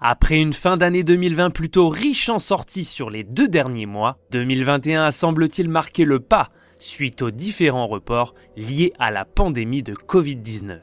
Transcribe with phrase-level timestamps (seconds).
[0.00, 5.04] Après une fin d'année 2020 plutôt riche en sorties sur les deux derniers mois, 2021
[5.04, 10.80] a semble-t-il marqué le pas suite aux différents reports liés à la pandémie de Covid-19.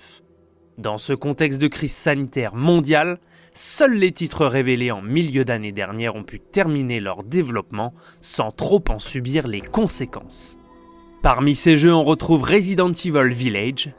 [0.80, 3.20] Dans ce contexte de crise sanitaire mondiale,
[3.54, 8.84] seuls les titres révélés en milieu d'année dernière ont pu terminer leur développement sans trop
[8.90, 10.58] en subir les conséquences.
[11.22, 13.94] Parmi ces jeux, on retrouve Resident Evil Village,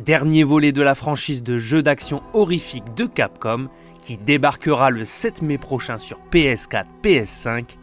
[0.00, 3.68] dernier volet de la franchise de jeux d'action horrifique de Capcom
[4.00, 7.76] qui débarquera le 7 mai prochain sur PS4, PS5,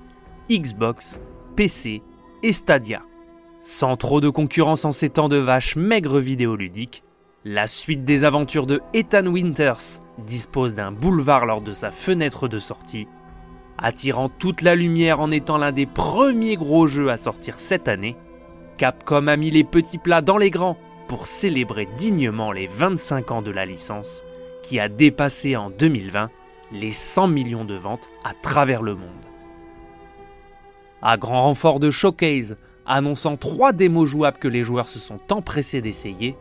[0.50, 1.20] Xbox,
[1.56, 2.02] PC
[2.44, 3.04] et Stadia.
[3.62, 7.04] Sans trop de concurrence en ces temps de vaches maigres vidéoludiques,
[7.46, 12.60] la suite des aventures de Ethan Winters dispose d'un boulevard lors de sa fenêtre de
[12.60, 13.08] sortie,
[13.78, 18.16] attirant toute la lumière en étant l'un des premiers gros jeux à sortir cette année.
[18.78, 23.42] Capcom a mis les petits plats dans les grands pour célébrer dignement les 25 ans
[23.42, 24.24] de la licence,
[24.64, 26.30] qui a dépassé en 2020
[26.72, 29.26] les 100 millions de ventes à travers le monde.
[31.02, 35.82] À grand renfort de showcase, annonçant trois démos jouables que les joueurs se sont empressés
[35.82, 36.36] d'essayer,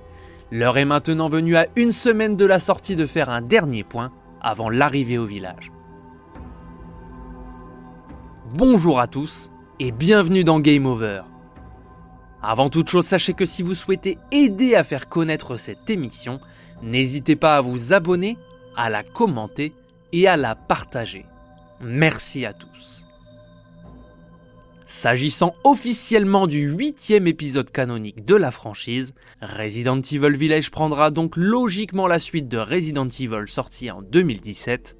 [0.50, 4.12] l'heure est maintenant venue à une semaine de la sortie de faire un dernier point
[4.40, 5.70] avant l'arrivée au village.
[8.54, 11.22] Bonjour à tous et bienvenue dans Game Over.
[12.42, 16.40] Avant toute chose, sachez que si vous souhaitez aider à faire connaître cette émission,
[16.82, 18.36] n'hésitez pas à vous abonner,
[18.76, 19.72] à la commenter
[20.12, 21.26] et à la partager.
[21.80, 23.06] Merci à tous.
[24.88, 32.06] S'agissant officiellement du huitième épisode canonique de la franchise, Resident Evil Village prendra donc logiquement
[32.06, 34.96] la suite de Resident Evil sorti en 2017.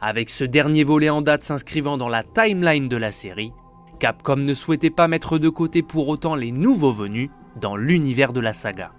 [0.00, 3.50] Avec ce dernier volet en date s'inscrivant dans la timeline de la série,
[3.98, 8.40] Capcom ne souhaitait pas mettre de côté pour autant les nouveaux venus dans l'univers de
[8.40, 8.92] la saga.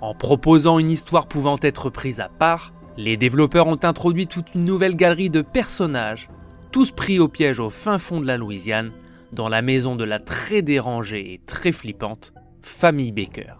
[0.00, 4.64] En proposant une histoire pouvant être prise à part, les développeurs ont introduit toute une
[4.64, 6.28] nouvelle galerie de personnages,
[6.72, 8.92] tous pris au piège au fin fond de la Louisiane,
[9.32, 13.54] dans la maison de la très dérangée et très flippante famille Baker.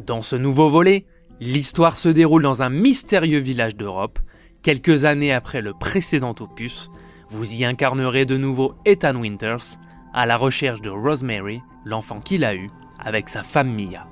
[0.00, 1.06] Dans ce nouveau volet,
[1.40, 4.18] l'histoire se déroule dans un mystérieux village d'Europe,
[4.62, 6.90] quelques années après le précédent opus.
[7.30, 9.78] Vous y incarnerez de nouveau Ethan Winters,
[10.12, 14.06] à la recherche de Rosemary, l'enfant qu'il a eu, avec sa femme Mia.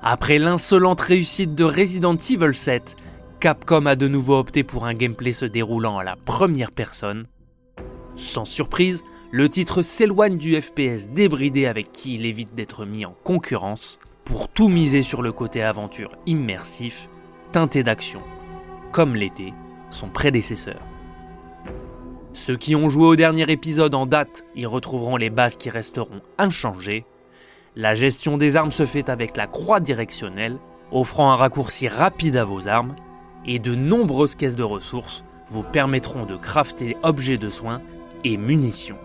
[0.00, 2.96] Après l'insolente réussite de Resident Evil 7,
[3.40, 7.26] Capcom a de nouveau opté pour un gameplay se déroulant à la première personne,
[8.16, 13.14] sans surprise, le titre s'éloigne du FPS débridé avec qui il évite d'être mis en
[13.22, 17.10] concurrence pour tout miser sur le côté aventure immersif,
[17.52, 18.20] teinté d'action,
[18.92, 19.52] comme l'était
[19.90, 20.80] son prédécesseur.
[22.32, 26.20] Ceux qui ont joué au dernier épisode en date y retrouveront les bases qui resteront
[26.36, 27.04] inchangées.
[27.74, 30.58] La gestion des armes se fait avec la croix directionnelle,
[30.92, 32.96] offrant un raccourci rapide à vos armes,
[33.46, 37.80] et de nombreuses caisses de ressources vous permettront de crafter objets de soins
[38.24, 38.98] et munitions.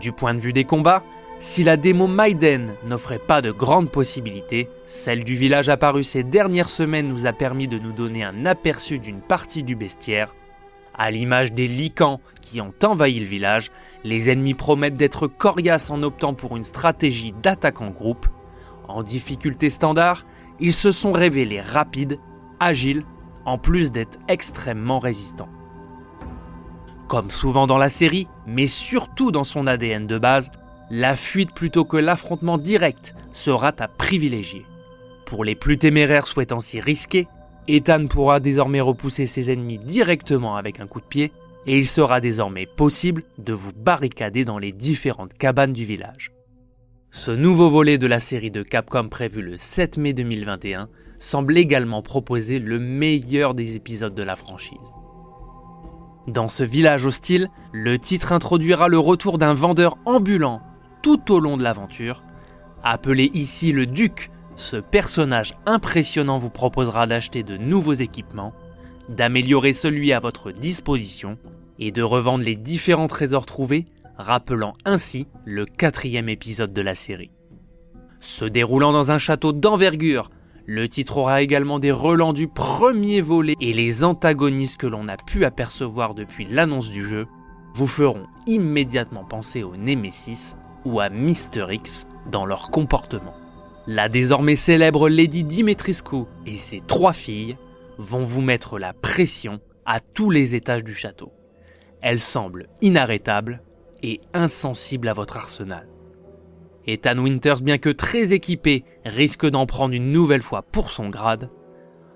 [0.00, 1.02] Du point de vue des combats,
[1.38, 6.70] si la démo Maiden n'offrait pas de grandes possibilités, celle du village apparu ces dernières
[6.70, 10.34] semaines nous a permis de nous donner un aperçu d'une partie du bestiaire.
[10.94, 13.70] À l'image des licans qui ont envahi le village,
[14.04, 18.26] les ennemis promettent d'être coriaces en optant pour une stratégie d'attaque en groupe.
[18.88, 20.26] En difficulté standard,
[20.60, 22.18] ils se sont révélés rapides,
[22.60, 23.04] agiles,
[23.44, 25.48] en plus d'être extrêmement résistants.
[27.08, 30.50] Comme souvent dans la série, mais surtout dans son ADN de base,
[30.90, 34.66] la fuite plutôt que l'affrontement direct sera à privilégier.
[35.26, 37.28] Pour les plus téméraires souhaitant s'y risquer,
[37.68, 41.32] Ethan pourra désormais repousser ses ennemis directement avec un coup de pied,
[41.66, 46.32] et il sera désormais possible de vous barricader dans les différentes cabanes du village.
[47.10, 52.02] Ce nouveau volet de la série de Capcom prévu le 7 mai 2021 semble également
[52.02, 54.78] proposer le meilleur des épisodes de la franchise.
[56.26, 60.62] Dans ce village hostile, le titre introduira le retour d'un vendeur ambulant
[61.02, 62.22] tout au long de l'aventure.
[62.82, 68.52] Appelé ici le Duc, ce personnage impressionnant vous proposera d'acheter de nouveaux équipements,
[69.08, 71.38] d'améliorer celui à votre disposition
[71.78, 77.30] et de revendre les différents trésors trouvés, rappelant ainsi le quatrième épisode de la série.
[78.20, 80.30] Se déroulant dans un château d'envergure,
[80.66, 85.16] le titre aura également des relents du premier volet et les antagonistes que l'on a
[85.16, 87.26] pu apercevoir depuis l'annonce du jeu
[87.74, 93.34] vous feront immédiatement penser au Nemesis ou à Mister X dans leur comportement.
[93.88, 97.56] La désormais célèbre Lady Dimitrescu et ses trois filles
[97.98, 101.32] vont vous mettre la pression à tous les étages du château.
[102.00, 103.60] Elles semblent inarrêtables
[104.04, 105.88] et insensibles à votre arsenal.
[106.86, 111.50] Ethan Winters, bien que très équipé, risque d'en prendre une nouvelle fois pour son grade.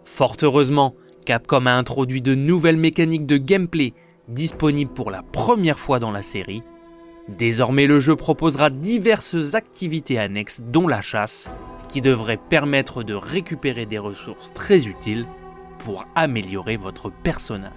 [0.04, 3.92] Fort heureusement, Capcom a introduit de nouvelles mécaniques de gameplay
[4.28, 6.62] disponibles pour la première fois dans la série.
[7.28, 11.50] Désormais, le jeu proposera diverses activités annexes, dont la chasse,
[11.88, 15.26] qui devrait permettre de récupérer des ressources très utiles
[15.78, 17.72] pour améliorer votre personnage.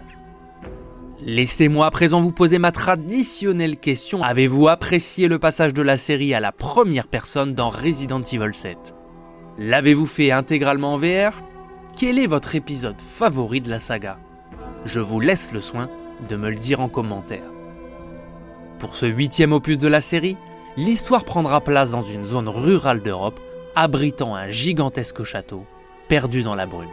[1.22, 4.24] Laissez-moi à présent vous poser ma traditionnelle question.
[4.24, 8.96] Avez-vous apprécié le passage de la série à la première personne dans Resident Evil 7
[9.58, 11.44] L'avez-vous fait intégralement en VR
[11.98, 14.18] Quel est votre épisode favori de la saga?
[14.86, 15.90] Je vous laisse le soin
[16.30, 17.44] de me le dire en commentaire.
[18.80, 20.38] Pour ce huitième opus de la série,
[20.78, 23.42] l'histoire prendra place dans une zone rurale d'Europe
[23.76, 25.66] abritant un gigantesque château
[26.08, 26.90] perdu dans la brume.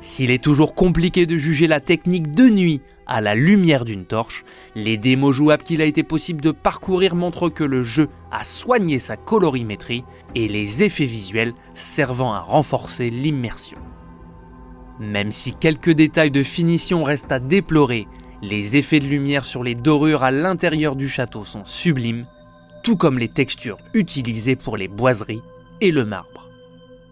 [0.00, 4.44] S'il est toujours compliqué de juger la technique de nuit à la lumière d'une torche,
[4.76, 8.98] les démos jouables qu'il a été possible de parcourir montrent que le jeu a soigné
[8.98, 10.04] sa colorimétrie
[10.34, 13.78] et les effets visuels servant à renforcer l'immersion.
[15.00, 18.06] Même si quelques détails de finition restent à déplorer,
[18.42, 22.26] les effets de lumière sur les dorures à l'intérieur du château sont sublimes,
[22.82, 25.42] tout comme les textures utilisées pour les boiseries
[25.80, 26.48] et le marbre.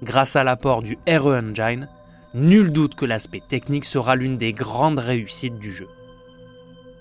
[0.02, 1.88] Grâce à l'apport du RE Engine,
[2.34, 5.88] nul doute que l'aspect technique sera l'une des grandes réussites du jeu.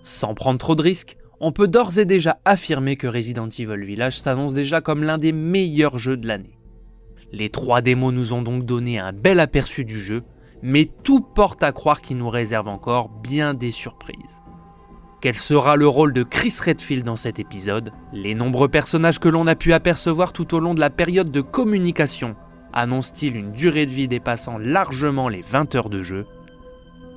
[0.03, 4.17] Sans prendre trop de risques, on peut d'ores et déjà affirmer que Resident Evil Village
[4.17, 6.57] s'annonce déjà comme l'un des meilleurs jeux de l'année.
[7.31, 10.23] Les trois démos nous ont donc donné un bel aperçu du jeu,
[10.67, 14.41] mais tout porte à croire qu'il nous réserve encore bien des surprises.
[15.21, 17.91] Quel sera le rôle de Chris Redfield dans cet épisode?
[18.13, 21.41] Les nombreux personnages que l'on a pu apercevoir tout au long de la période de
[21.41, 22.35] communication
[22.73, 26.25] annonce-t-il une durée de vie dépassant largement les 20 heures de jeu?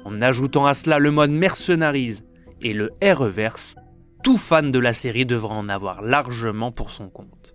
[0.05, 2.19] En ajoutant à cela le mode Mercenaries
[2.61, 3.77] et le R-Reverse,
[4.23, 7.55] tout fan de la série devra en avoir largement pour son compte.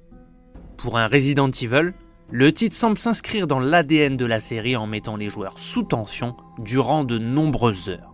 [0.76, 1.94] Pour un Resident Evil,
[2.36, 6.36] le titre semble s'inscrire dans l'ADN de la série en mettant les joueurs sous tension
[6.58, 8.12] durant de nombreuses heures.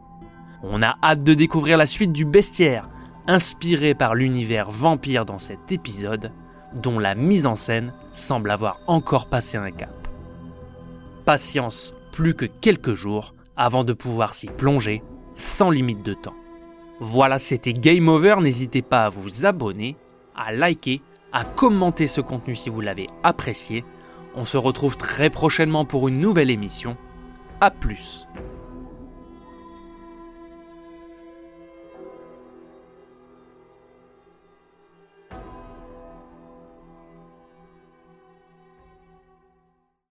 [0.62, 2.90] On a hâte de découvrir la suite du bestiaire,
[3.28, 6.34] inspiré par l'univers vampire dans cet épisode,
[6.76, 10.10] dont la mise en scène semble avoir encore passé un cap.
[11.24, 15.02] Patience, plus que quelques jours avant de pouvoir s'y plonger
[15.36, 16.36] sans limite de temps.
[17.00, 19.96] Voilà, c'était Game Over, n'hésitez pas à vous abonner,
[20.36, 21.02] à liker,
[21.32, 23.86] à commenter ce contenu si vous l'avez apprécié.
[24.36, 26.98] On se retrouve très prochainement pour une nouvelle émission.
[27.62, 28.28] A plus